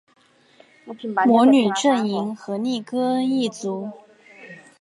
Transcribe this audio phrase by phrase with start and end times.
[1.27, 3.91] 魔女阵营荷丽歌恩一族